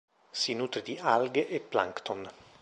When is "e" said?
1.47-1.59